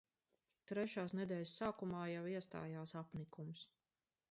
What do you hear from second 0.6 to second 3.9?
Trešās nedēļas sākumā jau iestājās apnikums.